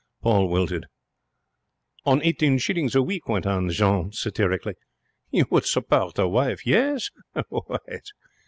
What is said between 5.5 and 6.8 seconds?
would support a wife,